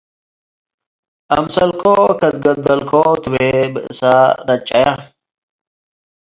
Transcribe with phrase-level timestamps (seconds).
[1.35, 1.83] “አምሰልኮ
[2.19, 3.33] ከትገደልኮ” ትቤ
[3.73, 4.01] ብእሰ
[4.45, 4.85] ነጨየ።